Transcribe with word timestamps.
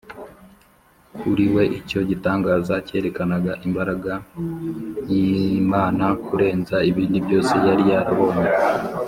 kuri 1.19 1.45
we, 1.53 1.63
icyo 1.79 1.99
gitangaza 2.09 2.73
cyerekanaga 2.87 3.51
imbaraga 3.67 4.13
y’imana 5.11 6.05
kurenza 6.25 6.77
ibindi 6.89 7.17
byose 7.25 7.53
yari 7.67 7.83
yarabonye 7.91 8.49